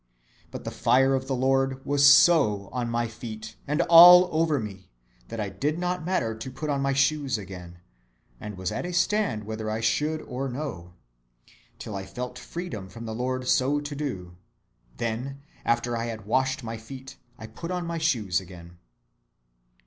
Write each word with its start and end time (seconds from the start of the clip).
But 0.49 0.63
the 0.63 0.71
fire 0.71 1.13
of 1.13 1.27
the 1.27 1.35
Lord 1.35 1.85
was 1.85 2.03
so 2.03 2.69
on 2.71 2.89
my 2.89 3.07
feet, 3.07 3.55
and 3.67 3.83
all 3.83 4.29
over 4.31 4.59
me, 4.59 4.89
that 5.27 5.39
I 5.39 5.49
did 5.49 5.77
not 5.77 6.03
matter 6.03 6.33
to 6.33 6.51
put 6.51 6.71
on 6.71 6.81
my 6.81 6.91
shoes 6.93 7.37
again, 7.37 7.81
and 8.39 8.57
was 8.57 8.71
at 8.71 8.83
a 8.83 8.93
stand 8.93 9.43
whether 9.43 9.69
I 9.69 9.79
should 9.79 10.23
or 10.23 10.49
no, 10.49 10.95
till 11.77 11.95
I 11.95 12.07
felt 12.07 12.39
freedom 12.39 12.89
from 12.89 13.05
the 13.05 13.13
Lord 13.13 13.47
so 13.47 13.79
to 13.79 13.95
do: 13.95 14.37
then, 14.97 15.43
after 15.65 15.95
I 15.95 16.05
had 16.05 16.25
washed 16.25 16.63
my 16.63 16.77
feet, 16.77 17.17
I 17.37 17.45
put 17.45 17.69
on 17.69 17.85
my 17.85 17.99
shoes 17.99 18.41
again. 18.41 18.79